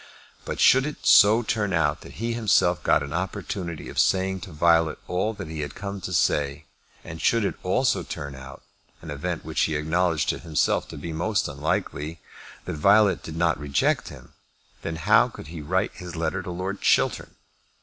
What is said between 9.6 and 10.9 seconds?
he acknowledged to himself